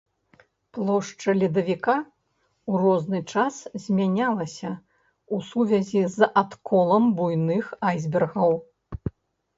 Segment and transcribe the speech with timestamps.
[0.77, 1.93] Плошча ледавіка,
[2.71, 4.73] у розны час змянялася,
[5.37, 8.61] у сувязі з адколам буйных айсбергаў.